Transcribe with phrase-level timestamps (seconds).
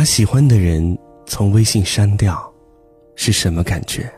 [0.00, 2.50] 把喜欢的人从微信删掉，
[3.16, 4.10] 是什么感觉？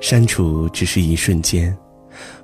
[0.00, 1.72] 删除只是一瞬间，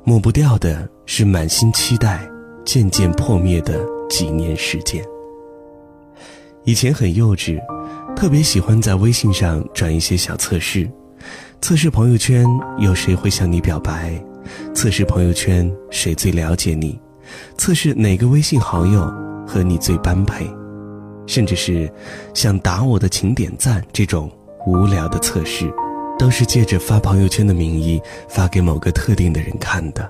[0.04, 2.20] 抹不掉的是满心期待
[2.64, 5.04] 渐渐破灭的几年时间。
[6.62, 7.60] 以前很幼稚，
[8.14, 10.88] 特别喜欢在微信上转一些小测试，
[11.60, 12.46] 测试朋友圈
[12.78, 14.12] 有谁会向你表白，
[14.72, 16.96] 测试朋友圈谁最了解你，
[17.58, 19.12] 测试哪个微信好友
[19.44, 20.48] 和你最般配，
[21.30, 21.88] 甚至是
[22.34, 24.28] 像打我的请点赞这种
[24.66, 25.72] 无聊的测试。
[26.18, 27.98] 都是借着发朋友圈的名义
[28.28, 30.06] 发给某个特定的人看的，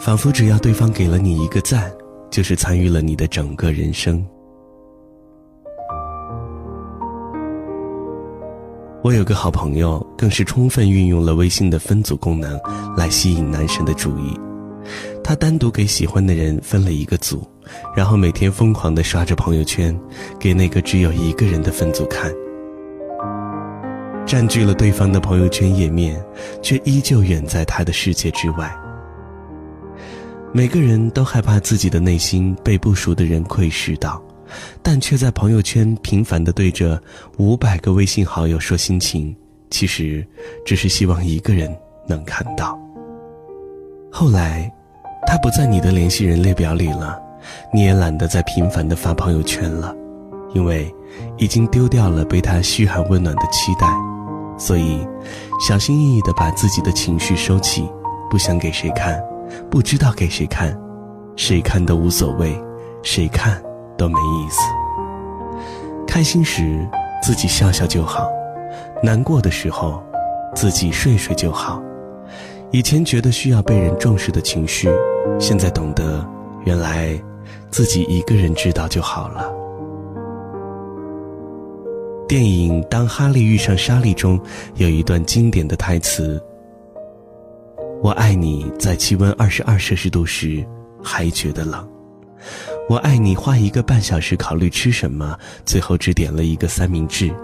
[0.00, 1.92] 仿佛只要对方给了你一个赞，
[2.30, 4.24] 就是参与了你的整个人生。
[9.04, 12.58] 我有个好朋友，更是充分运用了微信的分组功能
[12.96, 14.40] 来吸引男神的注意。
[15.28, 17.46] 他单独给喜欢的人分了一个组，
[17.94, 19.94] 然后每天疯狂地刷着朋友圈，
[20.40, 22.32] 给那个只有一个人的分组看。
[24.24, 26.18] 占据了对方的朋友圈页面，
[26.62, 28.74] 却依旧远在他的世界之外。
[30.50, 34.22] 每个人都害怕自己的内心被不熟的人窥视到，
[34.82, 36.98] 但却在朋友圈频繁地对着
[37.36, 39.36] 五百个微信好友说心情，
[39.68, 40.26] 其实
[40.64, 41.70] 只是希望一个人
[42.08, 42.80] 能看到。
[44.10, 44.72] 后来，
[45.26, 47.20] 他不在你的联系人列表里了，
[47.72, 49.94] 你也懒得再频繁的发朋友圈了，
[50.54, 50.92] 因为
[51.36, 53.86] 已经丢掉了被他嘘寒问暖的期待。
[54.56, 55.06] 所以，
[55.60, 57.88] 小心翼翼的把自己的情绪收起，
[58.30, 59.22] 不想给谁看，
[59.70, 60.76] 不知道给谁看，
[61.36, 62.60] 谁看都无所谓，
[63.02, 63.62] 谁看
[63.96, 64.60] 都没意思。
[66.06, 66.88] 开心时
[67.22, 68.28] 自己笑笑就好，
[69.02, 70.02] 难过的时候
[70.54, 71.80] 自己睡睡就好。
[72.70, 74.90] 以前觉得需要被人重视的情绪，
[75.40, 76.26] 现在懂得，
[76.66, 77.18] 原来
[77.70, 79.50] 自己一个人知道就好了。
[82.28, 84.38] 电影《当哈利遇上莎莉》中
[84.74, 86.38] 有一段经典的台词
[88.04, 90.62] ：“我爱你在气温二十二摄氏度时
[91.02, 91.88] 还觉得冷，
[92.86, 97.34] 我爱你花一个半小时考虑吃什么，最后只点了一个三明治。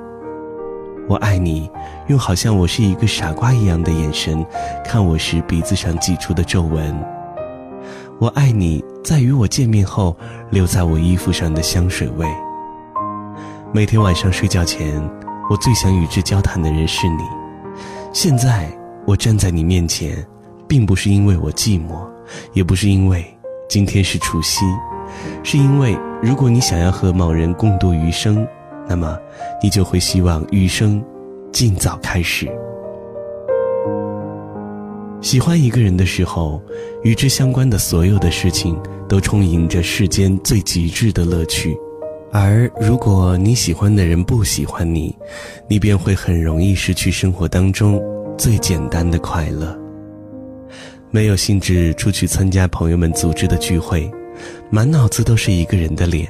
[1.06, 1.70] 我爱你
[2.06, 4.44] 用好像我是一个傻瓜一样的眼神
[4.82, 6.98] 看我时鼻子上挤出的皱纹。
[8.18, 10.16] 我爱你在与我见面后
[10.50, 12.26] 留在我衣服上的香水味。”
[13.70, 15.02] 每天晚上睡觉前，
[15.50, 17.22] 我最想与之交谈的人是你。
[18.12, 18.66] 现在
[19.04, 20.24] 我站在你面前，
[20.66, 22.08] 并不是因为我寂寞，
[22.54, 23.26] 也不是因为
[23.68, 24.64] 今天是除夕，
[25.42, 28.46] 是因为如果你想要和某人共度余生，
[28.88, 29.18] 那么
[29.62, 31.02] 你就会希望余生
[31.52, 32.48] 尽早开始。
[35.20, 36.60] 喜欢一个人的时候，
[37.02, 38.78] 与之相关的所有的事情
[39.08, 41.74] 都充盈着世间最极致的乐趣。
[42.30, 45.16] 而如果你喜欢的人不喜欢你，
[45.66, 48.02] 你便会很容易失去生活当中
[48.36, 49.74] 最简单的快乐。
[51.10, 54.10] 没有兴致出去参加朋友们组织的聚会，
[54.68, 56.28] 满脑子都是一个人的脸，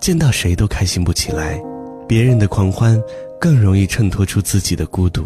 [0.00, 1.62] 见到谁都开心不起来。
[2.06, 3.00] 别人的狂欢
[3.40, 5.24] 更容易衬托出自己的孤独。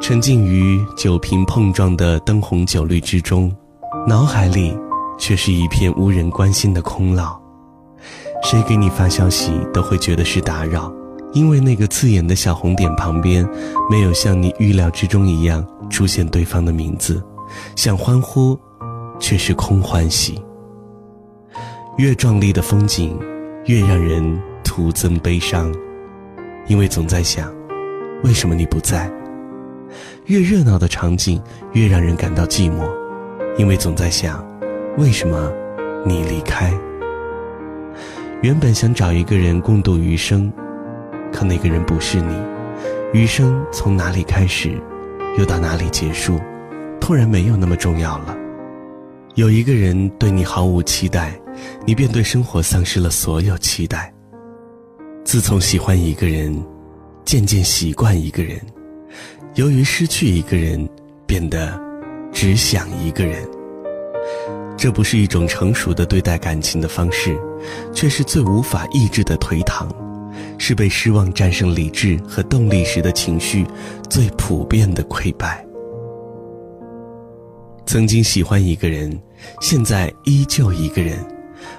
[0.00, 3.54] 沉浸于酒瓶碰撞的灯红酒绿之中，
[4.06, 4.76] 脑海里
[5.16, 7.40] 却是一片无人关心的空落。
[8.42, 10.92] 谁给你发消息都会觉得是打扰，
[11.32, 13.48] 因为那个刺眼的小红点旁边，
[13.88, 17.22] 没有像你预料之中一样出现对方的名字，
[17.76, 18.58] 想欢呼，
[19.20, 20.42] 却是空欢喜。
[21.96, 23.16] 越壮丽的风景，
[23.66, 24.42] 越让人
[24.74, 25.70] 徒增悲伤，
[26.66, 27.54] 因为总在想，
[28.24, 29.06] 为什么你不在？
[30.24, 31.38] 越热闹的场景，
[31.74, 32.90] 越让人感到寂寞，
[33.58, 34.42] 因为总在想，
[34.96, 35.52] 为什么
[36.06, 36.72] 你离开？
[38.40, 40.50] 原本想找一个人共度余生，
[41.30, 42.34] 可那个人不是你。
[43.12, 44.80] 余生从哪里开始，
[45.38, 46.40] 又到哪里结束，
[46.98, 48.34] 突然没有那么重要了。
[49.34, 51.38] 有一个人对你毫无期待，
[51.84, 54.10] 你便对生活丧失了所有期待。
[55.24, 56.62] 自从喜欢一个人，
[57.24, 58.60] 渐渐习惯一个人，
[59.54, 60.86] 由于失去一个人，
[61.26, 61.80] 变得
[62.32, 63.48] 只想一个人。
[64.76, 67.38] 这不是一种成熟的对待感情的方式，
[67.94, 69.88] 却是最无法抑制的颓唐，
[70.58, 73.64] 是被失望战胜理智和动力时的情绪
[74.10, 75.64] 最普遍的溃败。
[77.86, 79.16] 曾经喜欢一个人，
[79.60, 81.16] 现在依旧一个人，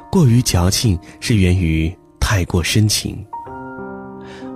[0.10, 3.24] 过于矫情是源于太过深情。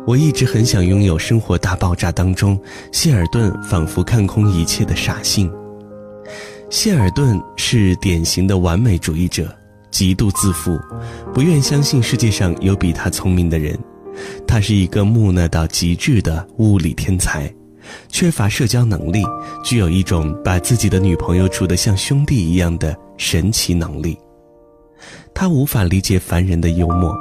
[0.08, 2.58] 我一直很想拥有《生活大爆炸》当中
[2.94, 5.52] 谢尔顿仿佛看空一切的傻性。
[6.70, 9.54] 谢尔顿是典型的完美主义者，
[9.92, 10.80] 极度自负，
[11.34, 13.78] 不愿相信世界上有比他聪明的人。
[14.48, 17.54] 他是一个木讷到极致的物理天才，
[18.08, 19.22] 缺乏社交能力，
[19.62, 24.18] 具有一种把自己的女朋友处得像兄弟一样的神奇能力。
[25.34, 27.14] 他无法理解凡人的幽默，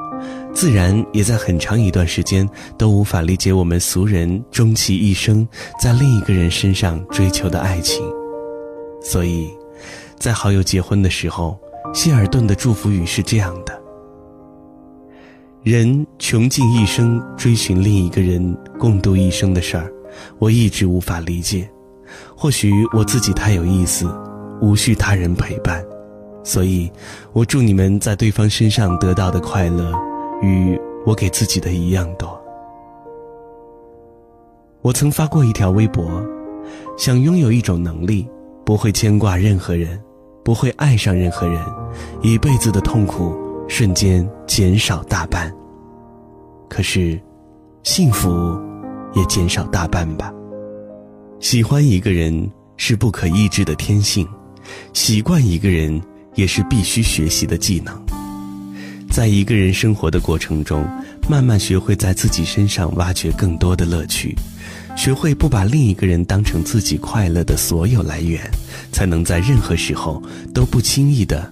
[0.56, 2.49] 自然也在很长一段时间
[2.79, 5.47] 都无法理解我们俗人终其一生
[5.79, 8.03] 在另一个人身上追求的爱情。
[9.03, 9.50] 所以，
[10.19, 11.58] 在好友结婚的时候，
[11.93, 13.79] 希尔顿的祝福语是这样的。
[15.62, 19.93] 人穷尽一生追寻另一个人共度一生的事儿，
[20.38, 21.69] 我一直无法理解。
[22.35, 24.11] 或许我自己太有意思，
[24.62, 25.85] 无需他人陪伴，
[26.43, 26.91] 所以，
[27.35, 29.93] 我祝你们在对方身上得到的快乐，
[30.43, 32.41] 与我给自己的一样多。
[34.83, 36.05] 我曾发过一条微博，
[36.97, 38.29] 想拥有一种能力，
[38.65, 40.00] 不会牵挂任何人，
[40.44, 41.61] 不会爱上任何人，
[42.23, 43.37] 一辈子的痛苦。
[43.69, 45.53] 瞬间减少大半，
[46.69, 47.21] 可是，
[47.83, 48.29] 幸福
[49.12, 50.33] 也减少大半吧。
[51.41, 54.25] 喜欢一个人是不可抑制的天性，
[54.93, 56.00] 习惯一个人
[56.37, 58.00] 也是必须学习的技能。
[59.17, 60.87] 在一个人生活的过程中，
[61.27, 64.37] 慢慢学会在自己身上挖掘更多的乐趣，
[64.95, 68.43] 学会不把另一个人当成自己快乐的所有来源，
[68.93, 70.23] 才能在任何时候
[70.53, 71.51] 都不轻易的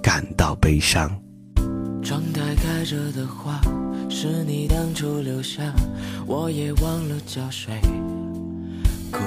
[0.00, 1.14] 感到悲伤。
[2.02, 3.60] 窗台开着的花，
[4.08, 5.70] 是你当初留下，
[6.26, 7.74] 我也忘了浇水。
[9.10, 9.18] 枯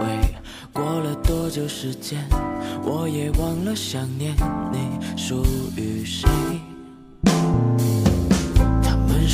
[0.00, 0.18] 萎，
[0.72, 2.26] 过了多久时间，
[2.82, 4.34] 我也忘了想念
[4.72, 4.78] 你
[5.18, 5.44] 属
[5.76, 6.26] 于谁。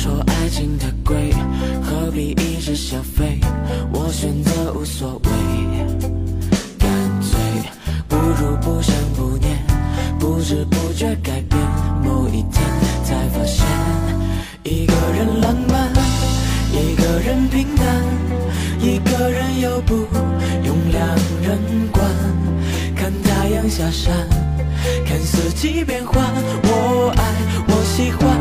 [0.05, 1.33] 说爱情太贵，
[1.81, 3.39] 何必一直消费？
[3.91, 5.31] 我选择无所谓，
[6.77, 6.87] 干
[7.23, 7.39] 脆
[8.07, 9.57] 不如不想不念，
[10.19, 11.59] 不知不觉改变
[12.03, 12.61] 某一天。
[13.03, 13.65] 才发现，
[14.63, 15.91] 一个人浪漫，
[16.71, 17.87] 一个人平淡，
[18.79, 19.95] 一个人又不
[20.63, 21.07] 用两
[21.41, 21.57] 人
[21.91, 22.05] 管。
[22.95, 24.13] 看太阳下山，
[25.07, 26.23] 看四季变换。
[26.63, 27.23] 我爱，
[27.69, 28.39] 我喜欢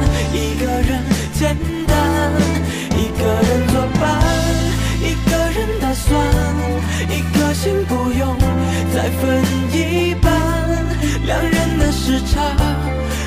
[12.14, 12.40] 时差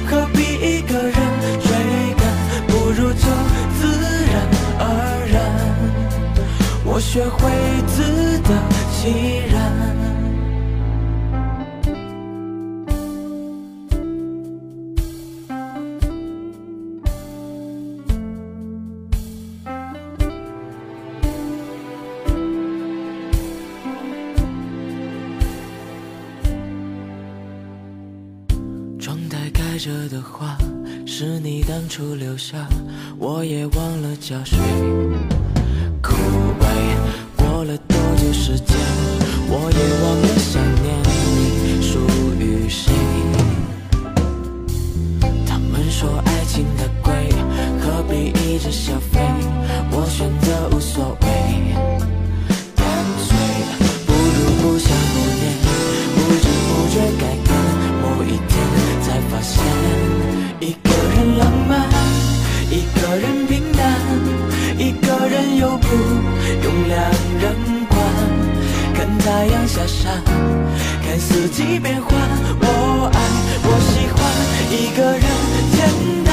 [0.09, 1.13] 何必一个人
[1.59, 1.69] 追
[2.15, 2.21] 赶？
[2.67, 3.19] 不如就
[3.77, 3.81] 自
[4.31, 4.33] 然
[4.79, 5.35] 而然。
[6.85, 7.51] 我学会
[7.85, 8.49] 自得
[8.93, 10.06] 其然。
[29.77, 30.57] 开着的花，
[31.06, 32.68] 是你当初留下，
[33.19, 34.57] 我也忘了浇水。
[36.01, 36.65] 枯萎，
[37.35, 38.75] 过了多久时间，
[39.47, 40.97] 我也忘了想念
[41.35, 42.00] 你属
[42.39, 42.91] 于谁。
[45.45, 47.30] 他们说爱情的贵，
[47.80, 49.26] 何必一直消费？
[65.59, 65.87] 又不
[66.64, 66.99] 用两
[67.42, 67.56] 人
[67.90, 67.99] 管，
[68.94, 70.23] 看太阳下山，
[71.04, 72.14] 看四季变换。
[72.61, 73.19] 我爱，
[73.64, 74.19] 我喜欢
[74.71, 75.26] 一个人
[75.73, 75.78] 简
[76.23, 76.26] 单，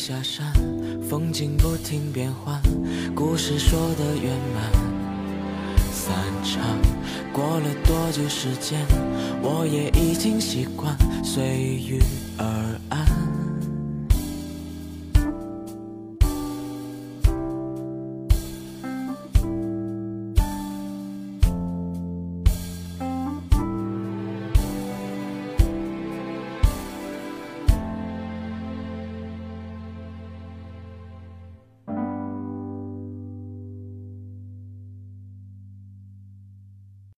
[0.00, 0.50] 下山，
[1.10, 2.58] 风景不停变换，
[3.14, 4.72] 故事说的圆满。
[5.92, 6.62] 散场，
[7.34, 8.80] 过了多久时间，
[9.42, 11.44] 我也已经习惯随
[11.86, 12.02] 遇
[12.38, 13.09] 而安。